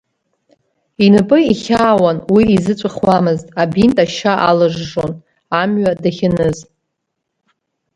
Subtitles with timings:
[1.05, 5.11] Инапы ихьаауан, уи изыҵәахуамызт, абинт ашьа аалыжжон,
[5.59, 6.57] амҩа дахьаныз.